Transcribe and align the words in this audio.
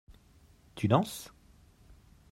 Tu 0.73 0.87
danses? 0.87 1.31